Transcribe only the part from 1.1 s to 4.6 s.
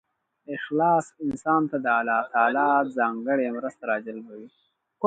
انسان ته د الله ځانګړې مرسته راجلبوي.